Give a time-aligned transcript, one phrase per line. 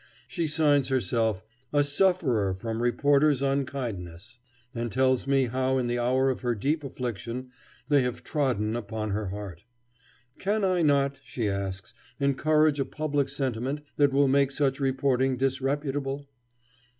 [0.27, 4.39] She signs herself "a sufferer from reporters' unkindness,"
[4.73, 7.51] and tells me how in the hour of her deep affliction
[7.87, 9.63] they have trodden upon her heart.
[10.39, 16.27] Can I not, she asks, encourage a public sentiment that will make such reporting disreputable?